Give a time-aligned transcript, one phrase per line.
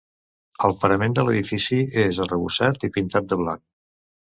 [0.67, 3.67] El parament de l’edifici és arrebossat i pintat de blanc.